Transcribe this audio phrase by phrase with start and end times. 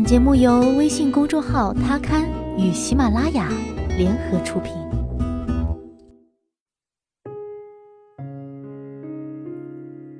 [0.00, 3.50] 本节目由微信公众号“他刊”与喜马拉雅
[3.98, 4.72] 联合出品。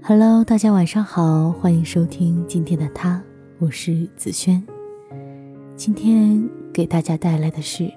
[0.03, 3.23] Hello，大家晚上好，欢迎收听今天的他，
[3.59, 4.63] 我是子轩。
[5.77, 7.91] 今天给大家带来的是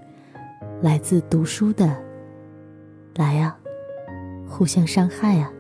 [0.82, 1.94] 来自读书的
[3.18, 3.58] “来啊，
[4.48, 5.52] 互相伤害啊”。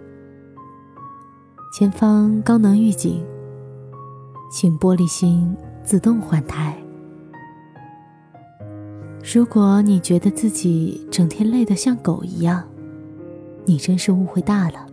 [1.77, 3.21] 前方高能预警，
[4.49, 5.53] 请玻璃心。
[5.83, 6.75] 自动换台。
[9.33, 12.63] 如果你觉得自己整天累得像狗一样，
[13.65, 14.85] 你真是误会大了。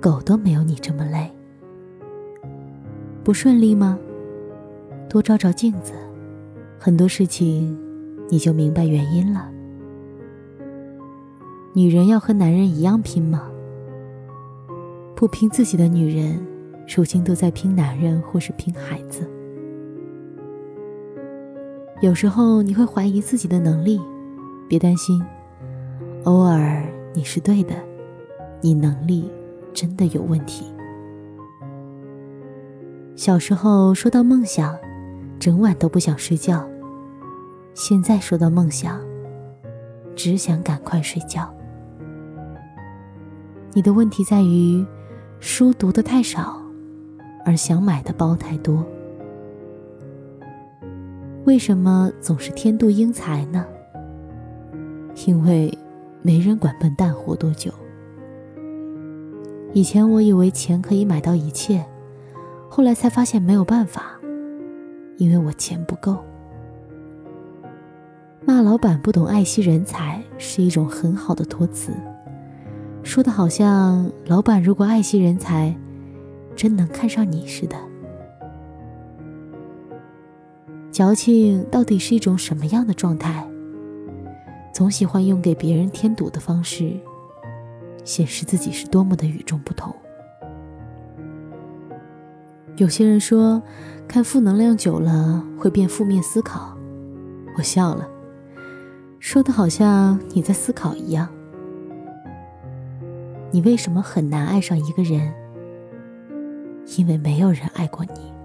[0.00, 1.30] 狗都没有你这么累。
[3.22, 3.98] 不顺利吗？
[5.08, 5.92] 多照照镜子，
[6.78, 7.78] 很多事情
[8.30, 9.50] 你就明白原因了。
[11.74, 13.50] 女人要和男人一样拼吗？
[15.14, 16.46] 不拼自己的女人，
[16.94, 19.28] 如今都在拼男人或是拼孩子。
[22.00, 24.00] 有时候你会怀疑自己的能力，
[24.68, 25.20] 别担心，
[26.24, 27.74] 偶尔你是对的，
[28.60, 29.28] 你能力
[29.74, 30.64] 真的有问题。
[33.16, 34.78] 小时候说到梦想，
[35.40, 36.64] 整晚都不想睡觉，
[37.74, 39.00] 现在说到梦想，
[40.14, 41.52] 只想赶快睡觉。
[43.72, 44.86] 你的问题在于
[45.40, 46.62] 书读的太少，
[47.44, 48.86] 而想买的包太多。
[51.48, 53.64] 为什么总是天妒英才呢？
[55.26, 55.72] 因为
[56.20, 57.72] 没人管笨蛋活多久。
[59.72, 61.82] 以前我以为钱可以买到一切，
[62.68, 64.20] 后来才发现没有办法，
[65.16, 66.18] 因为我钱不够。
[68.44, 71.94] 骂老板不懂爱惜人才是一种很好的托词，
[73.02, 75.74] 说的好像老板如果爱惜人才，
[76.54, 77.76] 真能看上你似的。
[80.98, 83.48] 矫情到底是一种什么样的状态？
[84.74, 86.92] 总喜欢用给别人添堵的方式，
[88.02, 89.94] 显示自己是多么的与众不同。
[92.78, 93.62] 有些人说，
[94.08, 96.76] 看负能量久了会变负面思考，
[97.56, 98.04] 我笑了，
[99.20, 101.28] 说的好像你在思考一样。
[103.52, 105.32] 你为什么很难爱上一个人？
[106.96, 108.37] 因为没有人爱过你。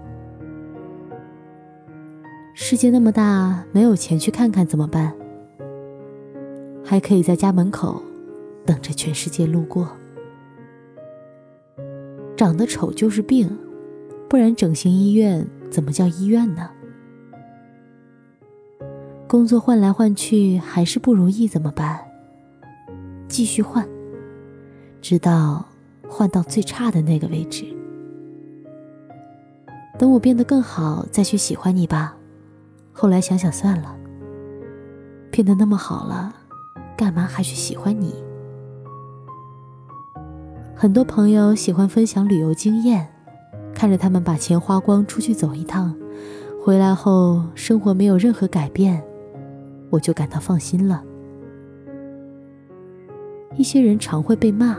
[2.66, 5.12] 世界那么大，没有钱去看看怎么办？
[6.82, 8.02] 还可以在家门口
[8.64, 9.86] 等着全世界路过。
[12.34, 13.54] 长得丑就是病，
[14.30, 16.70] 不然整形医院怎么叫医院呢？
[19.28, 22.00] 工作换来换去还是不如意怎么办？
[23.28, 23.86] 继续换，
[25.02, 25.66] 直到
[26.08, 27.66] 换到最差的那个位置。
[29.98, 32.16] 等我变得更好，再去喜欢你吧。
[32.96, 33.94] 后来想想算了，
[35.28, 36.32] 变得那么好了，
[36.96, 38.14] 干嘛还去喜欢你？
[40.76, 43.12] 很多朋友喜欢分享旅游经验，
[43.74, 45.92] 看着他们把钱花光出去走一趟，
[46.62, 49.02] 回来后生活没有任何改变，
[49.90, 51.02] 我就感到放心了。
[53.56, 54.78] 一些人常会被骂，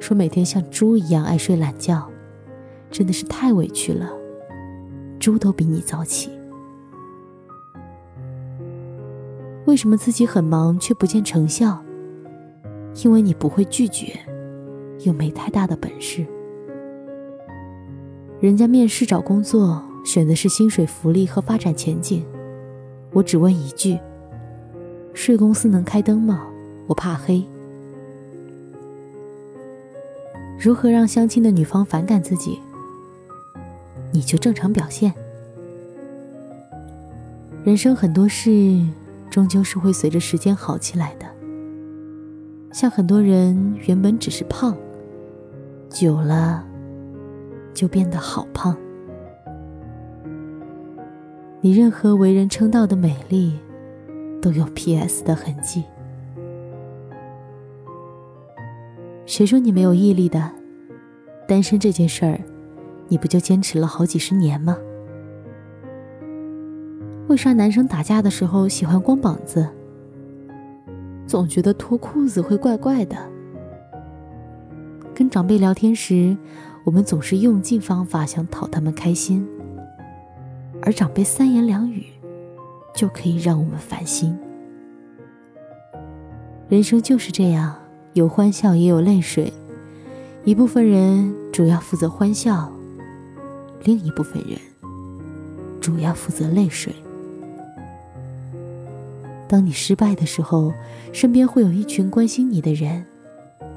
[0.00, 2.10] 说每天像猪一样爱睡懒觉，
[2.90, 4.10] 真的是太委屈了，
[5.20, 6.30] 猪都比你早起。
[9.78, 11.80] 什么自己很忙却不见成效？
[13.04, 14.18] 因为你不会拒绝，
[15.04, 16.26] 又没太大的本事。
[18.40, 22.26] 人家面试找工作选的是薪水、福利和发展前景，
[23.12, 23.96] 我只问一句：
[25.14, 26.48] 睡公司能开灯吗？
[26.88, 27.44] 我怕黑。
[30.58, 32.58] 如何让相亲的女方反感自己？
[34.10, 35.14] 你就正常表现。
[37.62, 38.84] 人生很多事。
[39.30, 41.26] 终究是会随着时间好起来的。
[42.72, 44.76] 像很多人原本只是胖，
[45.88, 46.64] 久了
[47.72, 48.76] 就变得好胖。
[51.60, 53.58] 你任何为人称道的美丽，
[54.40, 55.24] 都有 P.S.
[55.24, 55.84] 的痕迹。
[59.26, 60.52] 谁说你没有毅力的？
[61.48, 62.40] 单身这件事儿，
[63.08, 64.76] 你不就坚持了好几十年吗？
[67.28, 69.68] 为啥男生打架的时候喜欢光膀子？
[71.26, 73.16] 总觉得脱裤子会怪怪的。
[75.14, 76.34] 跟长辈聊天时，
[76.84, 79.46] 我们总是用尽方法想讨他们开心，
[80.80, 82.06] 而长辈三言两语
[82.94, 84.34] 就可以让我们烦心。
[86.70, 87.76] 人生就是这样，
[88.14, 89.52] 有欢笑也有泪水。
[90.44, 92.72] 一部分人主要负责欢笑，
[93.84, 94.58] 另一部分人。
[95.78, 96.94] 主要负责泪水。
[99.48, 100.72] 当你失败的时候，
[101.12, 103.04] 身边会有一群关心你的人，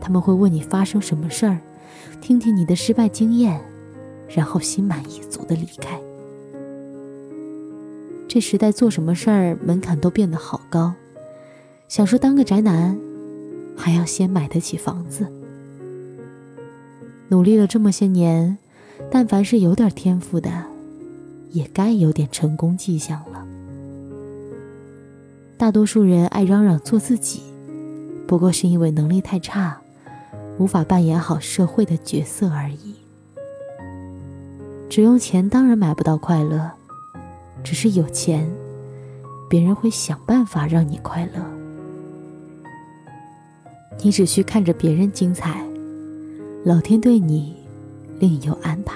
[0.01, 1.59] 他们会问你发生什么事儿，
[2.19, 3.61] 听听你的失败经验，
[4.27, 5.97] 然后心满意足的离开。
[8.27, 10.93] 这时代做什么事儿门槛都变得好高，
[11.87, 12.97] 想说当个宅男，
[13.77, 15.27] 还要先买得起房子。
[17.29, 18.57] 努力了这么些年，
[19.09, 20.65] 但凡是有点天赋的，
[21.51, 23.40] 也该有点成功迹象了。
[25.61, 27.43] 大多数人爱嚷嚷做自己，
[28.25, 29.79] 不过是因为能力太差，
[30.57, 32.95] 无法扮演好社会的角色而已。
[34.89, 36.71] 只用钱当然买不到快乐，
[37.63, 38.49] 只是有钱，
[39.47, 41.45] 别人会想办法让你快乐。
[44.01, 45.63] 你只需看着别人精彩，
[46.63, 47.55] 老天对你
[48.17, 48.95] 另有安排。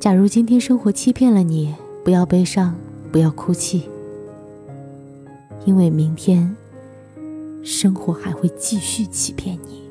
[0.00, 2.74] 假如今天生活欺骗了你，不要悲伤。
[3.12, 3.82] 不要哭泣，
[5.66, 6.56] 因为明天，
[7.62, 9.82] 生活还会继续欺骗你。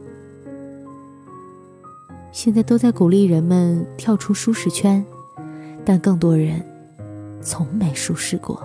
[2.32, 5.06] 现在都在鼓励人们跳出舒适圈，
[5.86, 6.66] 但更多人
[7.44, 8.60] 从没舒适过。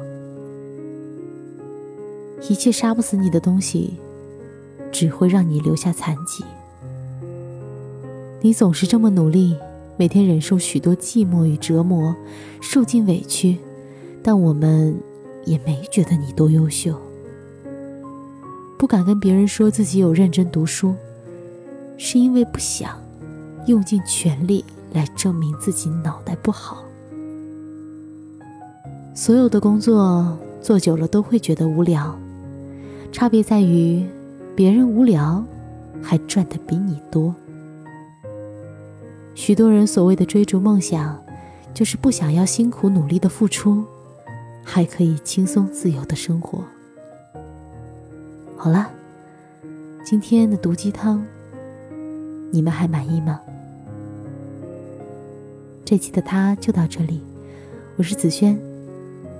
[2.48, 3.98] 一切杀不死你的东西，
[4.90, 6.42] 只会让你留下残疾。
[8.40, 9.54] 你总是这么努力，
[9.98, 12.16] 每天忍受许多寂寞与折磨，
[12.62, 13.58] 受尽委屈。
[14.26, 15.00] 但我们
[15.44, 17.00] 也没觉得你多优秀，
[18.76, 20.96] 不敢跟别人说自己有认真读书，
[21.96, 23.00] 是因为不想
[23.66, 26.82] 用尽全力来证明自己脑袋不好。
[29.14, 32.18] 所有的工作做久了都会觉得无聊，
[33.12, 34.04] 差别在于
[34.56, 35.44] 别人无聊
[36.02, 37.32] 还赚的比你多。
[39.36, 41.16] 许多人所谓的追逐梦想，
[41.72, 43.84] 就是不想要辛苦努力的付出。
[44.68, 46.64] 还可以轻松自由的生活。
[48.56, 48.90] 好了，
[50.04, 51.24] 今天的毒鸡汤，
[52.50, 53.40] 你们还满意吗？
[55.84, 57.20] 这期的他就到这里，
[57.94, 58.58] 我是子轩，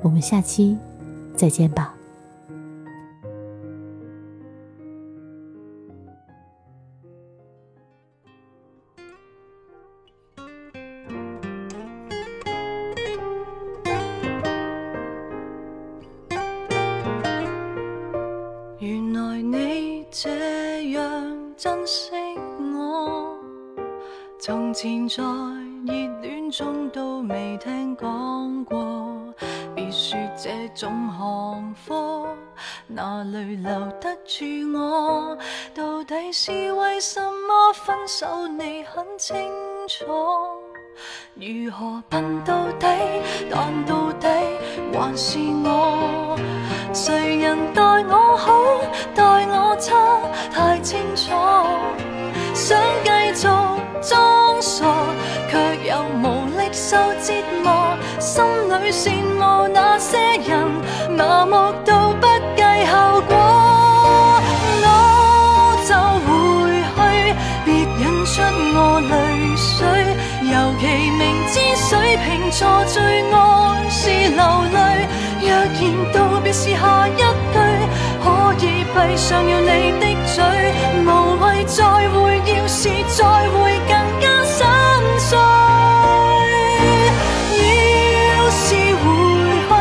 [0.00, 0.78] 我们下期
[1.34, 1.95] 再见吧。
[18.78, 21.02] 原来你这样
[21.56, 22.10] 珍惜
[22.74, 23.38] 我
[24.38, 25.22] 从前在
[25.86, 29.34] 热恋中都未听讲过，
[29.74, 32.28] 别说这种行货，
[32.86, 33.70] 哪里留
[34.00, 34.44] 得住
[34.74, 35.36] 我？
[35.74, 38.46] 到底是为什么分手？
[38.46, 39.36] 你很清
[39.88, 40.04] 楚，
[41.34, 42.86] 如何笨到底？
[43.50, 44.28] 但到底
[44.92, 46.36] 还是我，
[46.96, 48.54] 谁人待我好，
[49.14, 49.94] 待我差，
[50.50, 51.30] 太清楚，
[52.54, 53.46] 想继续。
[54.02, 54.84] 装傻，
[55.50, 55.58] 却
[55.88, 57.34] 又无力受折
[57.64, 60.16] 磨，心里羡慕那些
[60.46, 60.66] 人，
[61.16, 61.52] 麻木
[61.84, 62.26] 到不
[62.56, 63.55] 计后果。
[71.56, 73.00] 知水瓶座最
[73.32, 73.34] 爱
[73.88, 74.42] 是流
[74.74, 74.76] 泪，
[75.40, 75.72] 若然
[76.12, 77.24] 道别是下一句，
[78.22, 78.26] 可
[78.60, 80.36] 以闭上了你的嘴，
[81.06, 81.08] 无
[81.40, 84.66] 谓再会，要是再会更加心
[85.18, 85.38] 碎。
[87.56, 88.66] 要是
[89.00, 89.02] 回
[89.66, 89.72] 去，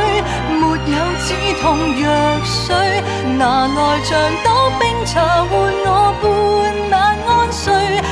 [0.55, 0.63] 没
[0.95, 1.27] 有止
[1.61, 1.63] 痛
[1.99, 2.03] 药
[2.45, 2.63] 水。
[3.37, 4.47] 拿来像倒
[4.79, 5.13] 冰茶
[5.49, 5.51] 换
[5.83, 5.87] 我
[6.21, 6.23] 半
[6.89, 6.93] 晚
[7.27, 7.65] 安睡，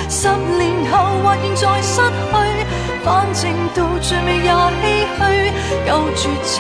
[0.09, 0.27] 十
[0.57, 0.93] 年后
[1.23, 2.02] 或现在失，
[3.03, 4.71] 反正到最尾也唏
[5.17, 5.19] 嘘。
[5.85, 6.55] 够绝情，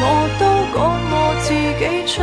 [0.00, 0.04] 我
[0.38, 0.42] 都
[0.74, 0.76] 赶
[1.10, 1.46] 我自
[1.78, 2.22] 己出去。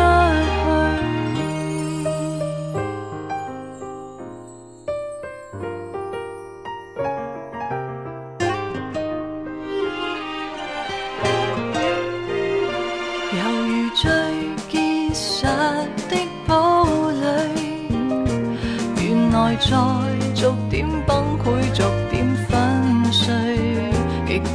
[13.37, 14.03] 犹如最
[14.69, 14.73] 结
[15.13, 15.23] 实
[16.09, 16.13] 的
[16.45, 16.53] 堡
[17.21, 17.23] 垒，
[19.01, 19.65] 原来在
[20.33, 20.75] 逐点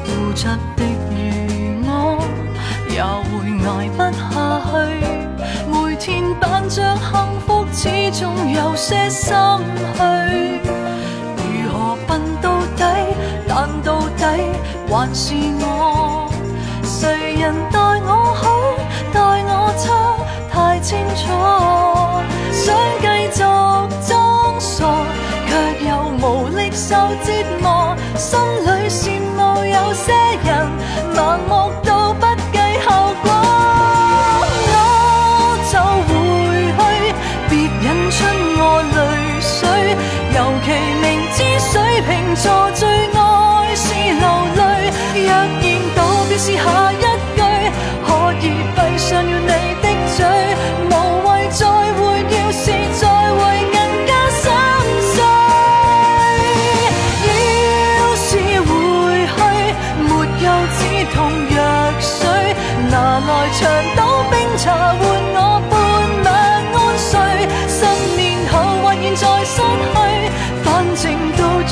[0.04, 0.80] 固执的
[1.10, 1.12] 如
[1.86, 1.88] 我，
[2.88, 3.30] 也会
[3.66, 4.24] 挨不下
[4.70, 4.72] 去。
[5.70, 6.08] 每天
[6.40, 7.10] 扮着幸
[7.46, 7.80] 福，始
[8.18, 9.34] 终有些心
[9.94, 9.98] 虚。
[11.36, 11.74] 如何
[12.06, 12.80] 笨到底？
[13.48, 14.24] 但到底
[14.88, 15.79] 还是我。